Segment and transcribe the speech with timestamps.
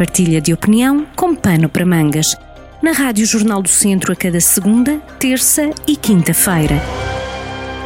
[0.00, 2.34] partilha de opinião com pano para mangas.
[2.82, 6.80] Na Rádio Jornal do Centro a cada segunda, terça e quinta-feira.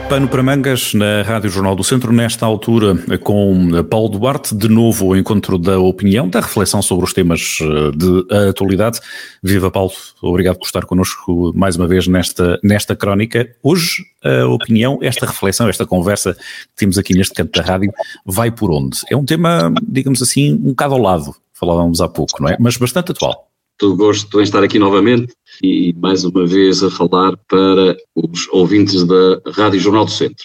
[0.08, 5.06] Pano para mangas na Rádio Jornal do Centro, nesta altura com Paulo Duarte, de novo
[5.06, 9.00] o encontro da opinião, da reflexão sobre os temas eh, de atualidade.
[9.42, 9.90] Viva Paulo,
[10.22, 13.48] obrigado por estar connosco mais uma vez nesta, nesta crónica.
[13.60, 17.92] Hoje a opinião, esta reflexão, esta conversa que temos aqui neste canto da rádio,
[18.24, 19.00] vai por onde?
[19.10, 22.56] É um tema, digamos assim, um bocado ao lado, falávamos há pouco, não é?
[22.60, 23.48] Mas bastante atual
[23.82, 29.04] muito gosto em estar aqui novamente e mais uma vez a falar para os ouvintes
[29.04, 30.44] da Rádio Jornal do Centro.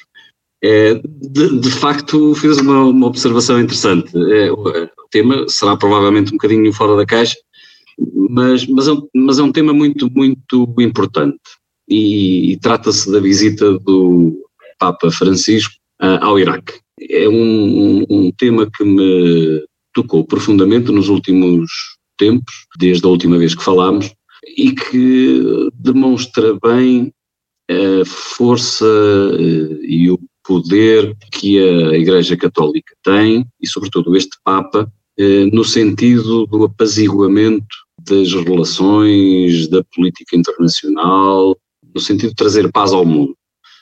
[0.61, 4.11] É, de, de, facto, fez uma, uma observação interessante.
[4.33, 7.37] É, o tema será provavelmente um bocadinho fora da caixa,
[8.29, 11.39] mas, mas, é, um, mas é um tema muito, muito importante.
[11.87, 14.37] E, e trata-se da visita do
[14.77, 16.73] Papa Francisco uh, ao Iraque.
[17.09, 19.63] É um, um, um tema que me
[20.01, 21.69] tocou profundamente nos últimos
[22.17, 24.11] tempos, desde a última vez que falámos,
[24.57, 27.11] e que demonstra bem
[27.69, 34.91] a força eh, e o poder que a Igreja Católica tem, e sobretudo este Papa,
[35.17, 37.75] eh, no sentido do apaziguamento
[38.07, 41.55] das relações, da política internacional,
[41.93, 43.35] no sentido de trazer paz ao mundo.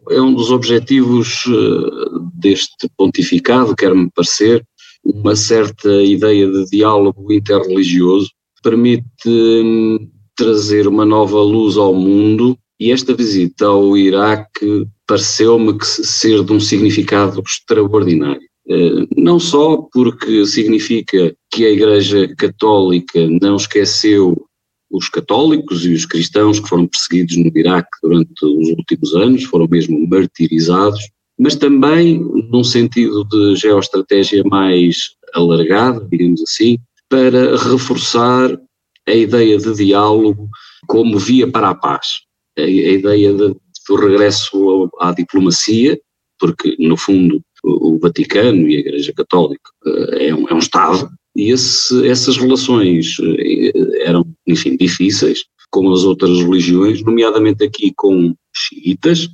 [0.09, 4.65] É um dos objetivos eh, deste pontificado, quer-me parecer,
[5.13, 8.29] uma certa ideia de diálogo interreligioso,
[8.61, 16.43] permite hum, trazer uma nova luz ao mundo e esta visita ao Iraque pareceu-me ser
[16.43, 18.47] de um significado extraordinário.
[18.69, 24.35] Eh, não só porque significa que a Igreja Católica não esqueceu
[24.91, 29.67] os católicos e os cristãos que foram perseguidos no Iraque durante os últimos anos, foram
[29.69, 31.01] mesmo martirizados,
[31.37, 36.77] mas também num sentido de geoestratégia mais alargado, digamos assim,
[37.09, 38.59] para reforçar
[39.07, 40.49] a ideia de diálogo
[40.87, 42.07] como via para a paz,
[42.57, 43.55] a, a ideia de,
[43.87, 45.99] do regresso à diplomacia,
[46.39, 51.09] porque no fundo o Vaticano e a Igreja Católica eh, é um, é um Estado,
[51.35, 58.33] e esse, essas relações eh, eram, enfim, difíceis, com as outras religiões, nomeadamente aqui com
[58.55, 59.29] xiitas,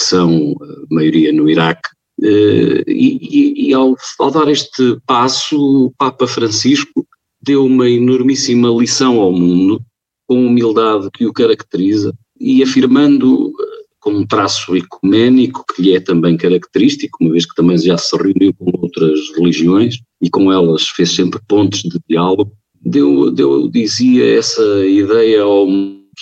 [0.00, 1.90] que são a maioria no Iraque,
[2.22, 7.06] eh, e, e, e ao, ao, dar este passo, o Papa Francisco
[7.42, 9.80] deu uma enormíssima lição ao mundo,
[10.26, 15.94] com a humildade que o caracteriza e afirmando eh, com um traço ecuménico que lhe
[15.94, 20.50] é também característico, uma vez que também já se reuniu com outras religiões e com
[20.50, 25.66] elas fez sempre pontes de diálogo, deu, deu dizia essa ideia ao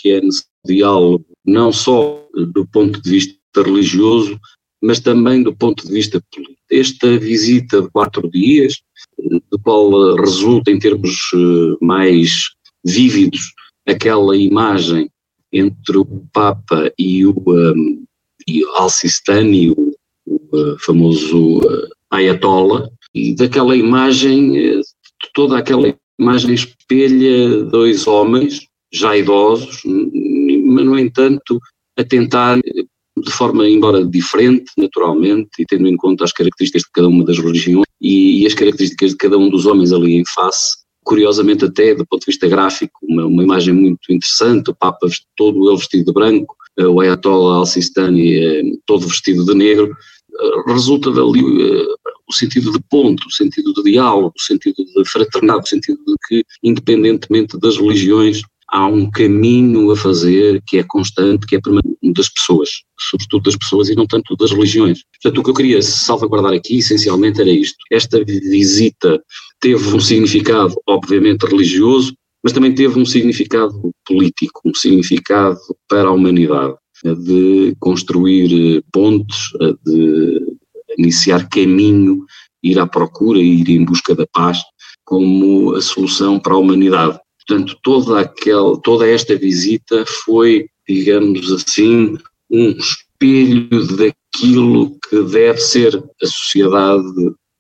[0.01, 4.39] que é necessário diálogo, não só do ponto de vista religioso,
[4.83, 6.59] mas também do ponto de vista político.
[6.71, 8.81] Esta visita de quatro dias,
[9.51, 12.51] do qual resulta em termos eh, mais
[12.85, 13.41] vívidos
[13.87, 15.11] aquela imagem
[15.53, 18.05] entre o Papa e o um,
[18.47, 19.95] e Al-Sistani, o,
[20.27, 24.81] o, eh, famoso uh, Ayatollah, e daquela imagem,
[25.35, 31.61] toda aquela imagem espelha dois homens já idosos, mas no entanto
[31.99, 32.59] a tentar
[33.21, 37.39] de forma, embora diferente, naturalmente, e tendo em conta as características de cada uma das
[37.39, 41.95] religiões e, e as características de cada um dos homens ali em face, curiosamente até
[41.95, 46.05] do ponto de vista gráfico, uma, uma imagem muito interessante, o Papa todo ele vestido
[46.05, 51.43] de branco, eh, o Ayatollah al-Sistani eh, todo vestido de negro, eh, resulta dali
[52.29, 56.15] o sentido de ponto, o sentido de diálogo, o sentido de fraternidade, o sentido de
[56.29, 61.61] que, independentemente das religiões, há um caminho a fazer que é constante, que é
[62.15, 62.69] das pessoas,
[62.99, 65.03] sobretudo das pessoas e não tanto das religiões.
[65.23, 67.79] Portanto, o que eu queria salvaguardar aqui, essencialmente, era isto.
[67.91, 69.23] Esta visita
[69.61, 75.59] teve um significado, obviamente, religioso, mas também teve um significado político, um significado
[75.89, 76.75] para a humanidade,
[77.05, 79.51] de construir pontes,
[79.85, 80.57] de
[80.99, 82.25] iniciar caminho,
[82.63, 84.59] ir à procura ir em busca da paz
[85.05, 87.19] como a solução para a humanidade.
[87.49, 92.19] Portanto, toda, aquela, toda esta visita foi, digamos assim,
[92.51, 97.03] um espelho daquilo que deve ser a sociedade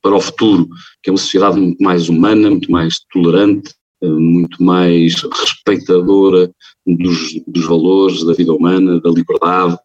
[0.02, 0.68] para o futuro,
[1.02, 6.52] que é uma sociedade muito mais humana, muito mais tolerante, muito mais respeitadora
[6.86, 9.78] dos, dos valores da vida humana, da liberdade,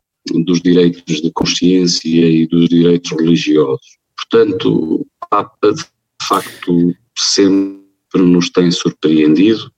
[0.45, 3.97] dos direitos de consciência e dos direitos religiosos.
[4.17, 5.85] Portanto, o Papa, de
[6.21, 7.81] facto, sempre
[8.21, 9.71] nos tem surpreendido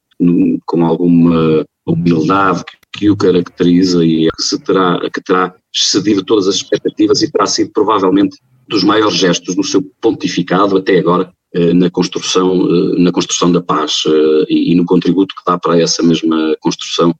[0.65, 2.63] com alguma humildade
[2.93, 7.45] que o caracteriza e que, se terá, que terá excedido todas as expectativas e terá
[7.45, 11.31] sido provavelmente dos maiores gestos no seu pontificado até agora
[11.73, 12.67] na construção,
[12.97, 14.03] na construção da paz
[14.49, 17.13] e, e no contributo que dá para essa mesma construção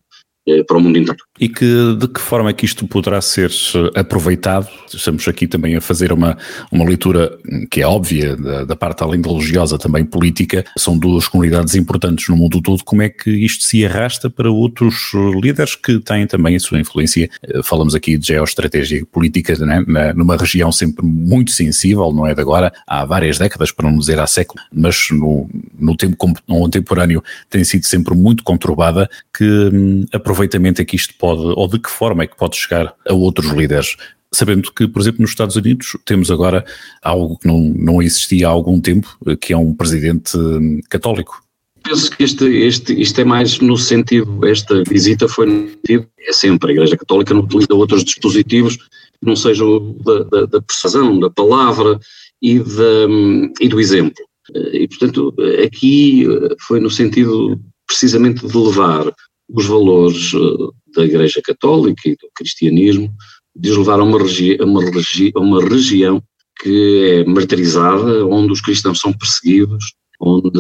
[0.48, 1.20] eh, para o mundo inteiro.
[1.38, 4.70] E que, de que forma é que isto poderá ser eh, aproveitado?
[4.94, 6.38] Estamos aqui também a fazer uma,
[6.72, 7.38] uma leitura
[7.70, 10.64] que é óbvia, da, da parte além de religiosa, também política.
[10.78, 12.86] São duas comunidades importantes no mundo todo.
[12.86, 15.12] Como é que isto se arrasta para outros
[15.42, 17.30] líderes que têm também a sua influência?
[17.44, 19.84] Eh, falamos aqui de geoestratégia política, né?
[20.16, 24.20] numa região sempre muito sensível, não é de agora, há várias décadas, para não dizer
[24.20, 26.16] há século, mas no, no tempo
[26.48, 31.80] contemporâneo tem sido sempre muito conturbada, que hum, aproveitamento é que isto pode, ou de
[31.80, 33.96] que forma é que pode chegar a outros líderes?
[34.34, 36.66] Sabendo que, por exemplo, nos Estados Unidos temos agora
[37.02, 41.42] algo que não, não existia há algum tempo, que é um presidente hum, católico.
[41.84, 46.34] Penso que este, este, isto é mais no sentido, esta visita foi no sentido, é
[46.34, 51.20] sempre, a Igreja Católica não utiliza outros dispositivos que não sejam da, da, da persuasão,
[51.20, 52.00] da palavra
[52.42, 54.26] e, da, hum, e do exemplo.
[54.54, 55.34] E, portanto,
[55.64, 59.12] aqui eh, foi no sentido precisamente de levar
[59.50, 63.14] os valores eh, da Igreja Católica e do cristianismo,
[63.56, 66.22] de levar a uma, regi a uma, regi a uma região
[66.62, 70.60] que é martirizada, onde os cristãos são perseguidos, onde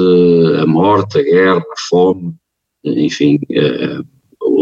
[0.61, 2.33] a morte, a guerra, a fome,
[2.83, 4.03] enfim, a,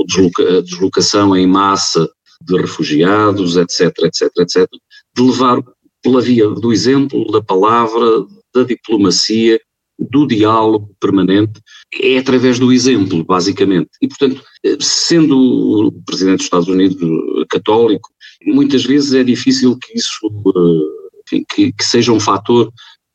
[0.05, 2.09] desloca, a deslocação em massa
[2.41, 4.67] de refugiados, etc, etc, etc,
[5.15, 5.61] de levar
[6.01, 9.59] pela via do exemplo, da palavra, da diplomacia,
[10.11, 11.61] do diálogo permanente,
[11.93, 13.89] é através do exemplo, basicamente.
[14.01, 14.43] E, portanto,
[14.79, 15.37] sendo
[15.87, 16.97] o Presidente dos Estados Unidos
[17.49, 18.09] católico,
[18.45, 20.19] muitas vezes é difícil que isso,
[21.25, 22.71] enfim, que, que seja um fator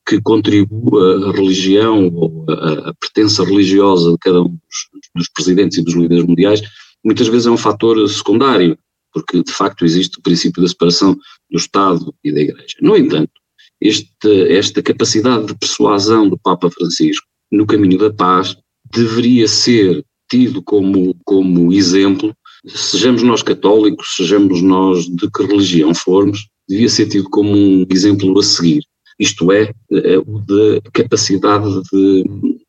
[0.08, 5.76] que contribua a religião ou a, a pertença religiosa de cada um dos, dos, presidentes
[5.76, 6.62] e dos líderes mundiais,
[7.04, 8.78] muitas vezes é um fator secundário,
[9.12, 11.14] porque de facto existe o princípio da separação
[11.50, 12.76] do Estado e da Igreja.
[12.80, 13.32] No entanto,
[13.80, 18.56] este, esta capacidade de persuasão do Papa Francisco no caminho da paz
[18.92, 22.34] deveria ser tido como, como exemplo,
[22.66, 28.38] sejamos nós católicos, sejamos nós de que religião formos, devia ser tido como um exemplo
[28.38, 28.82] a seguir.
[29.18, 32.24] Isto é, é o da capacidade de,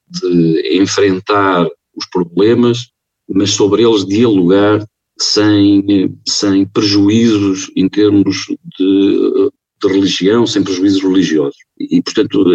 [0.09, 2.89] de enfrentar os problemas,
[3.27, 4.83] mas sobre eles dialogar
[5.19, 8.47] sem, sem prejuízos em termos
[8.79, 9.51] de
[9.81, 11.58] de religião, sem prejuízos religiosos.
[11.80, 12.46] E, portanto,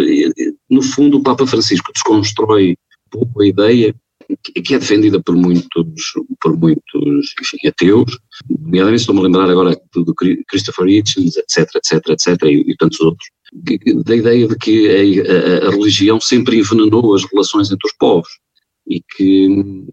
[0.69, 2.77] no fundo, o Papa Francisco desconstrói
[3.09, 3.95] pouco a ideia
[4.63, 8.17] que é defendida por muitos, por muitos enfim, ateus,
[8.49, 10.15] nomeadamente estou-me a lembrar agora do,
[10.47, 13.29] Christopher Hitchens, etc, etc, etc, e, e tantos outros,
[14.03, 18.29] da ideia de que a, a, a, religião sempre envenenou as relações entre os povos
[18.87, 19.47] e que,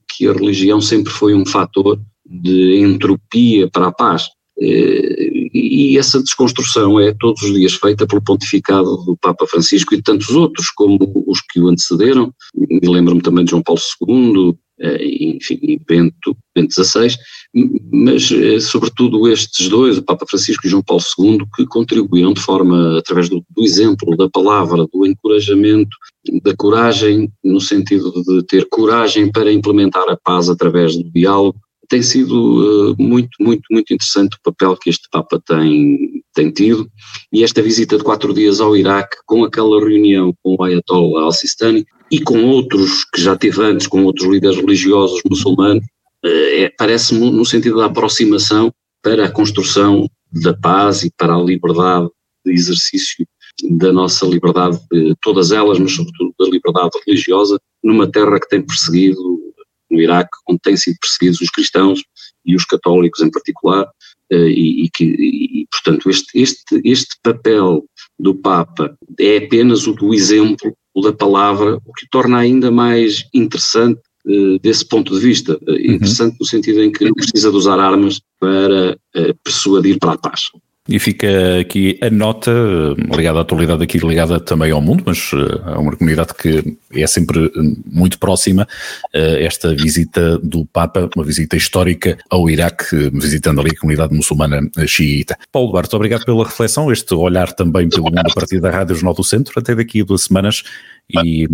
[0.09, 4.29] que a religião sempre foi um fator de entropia para a paz.
[4.61, 10.03] Eh, e essa desconstrução é todos os dias feita pelo pontificado do Papa Francisco e
[10.03, 15.37] tantos outros, como os que o antecederam, me lembro-me também de João Paulo II, eh,
[15.37, 17.15] enfim, e Bento, Bento XVI,
[17.93, 22.41] mas eh, sobretudo estes dois, o Papa Francisco e João Paulo II, que contribuíram de
[22.41, 25.97] forma, através do, do exemplo, da palavra, do encorajamento,
[26.43, 31.61] da coragem, no sentido de ter coragem para implementar a paz através do diálogo,
[31.93, 36.91] tem sido uh, muito, muito, muito interessante o papel que este Papa tem, tem tido.
[37.31, 41.85] E esta visita de quatro dias ao Iraque, com aquela reunião com o Ayatollah al-Sistani
[42.11, 45.85] e com outros que já teve antes, com outros líderes religiosos muçulmanos,
[46.25, 51.43] uh, é, parece-me no sentido da aproximação para a construção da paz e para a
[51.43, 52.09] liberdade
[52.47, 53.27] de exercício
[53.71, 54.81] da nossa liberdade,
[55.21, 59.32] todas elas, mas sobretudo da liberdade religiosa, numa terra que tem perseguido
[59.93, 62.03] no Iraque, onde têm sido perseguidos os cristãos
[62.45, 63.87] e os católicos em particular,
[64.31, 67.85] eh, e, e que, e, portanto, este, este, este papel
[68.19, 73.27] do Papa é apenas o do exemplo, o da palavra, o que torna ainda mais
[73.35, 75.59] interessante uh, desse ponto de vista.
[75.69, 78.97] Uh, interessante no sentido em que não precisa de usar armas para
[79.45, 80.51] persuadir para a paz.
[80.89, 82.51] E fica aqui a nota
[83.15, 85.31] ligada à atualidade aqui, ligada também ao mundo, mas
[85.65, 87.53] a uma comunidade que é sempre
[87.87, 88.67] muito próxima,
[89.13, 95.39] esta visita do Papa, uma visita histórica ao Iraque, visitando ali a comunidade muçulmana xiita.
[95.53, 99.15] Paulo Duarte, obrigado pela reflexão, este olhar também pelo mundo a partir da Rádio Jornal
[99.15, 100.65] do Centro, até daqui a duas semanas
[101.15, 101.47] e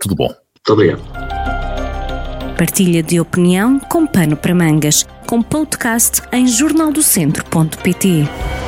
[0.00, 0.28] tudo bom.
[0.28, 1.02] Muito obrigado.
[2.56, 8.65] Partilha de opinião com pano para mangas com podcast em jornaldocentro.pt.